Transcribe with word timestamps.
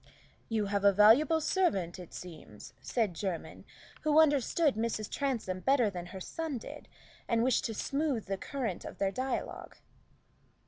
"You 0.49 0.65
have 0.65 0.83
a 0.83 0.91
valuable 0.91 1.39
servant, 1.39 1.99
it 1.99 2.11
seems," 2.11 2.73
said 2.81 3.13
Jermyn, 3.13 3.65
who 4.01 4.19
understood 4.19 4.73
Mrs. 4.73 5.07
Transome 5.07 5.59
better 5.59 5.91
than 5.91 6.07
her 6.07 6.19
son 6.19 6.57
did, 6.57 6.87
and 7.27 7.43
wished 7.43 7.65
to 7.65 7.73
smoothen 7.75 8.25
the 8.25 8.35
current 8.37 8.83
of 8.83 8.97
their 8.97 9.11
dialogue. 9.11 9.77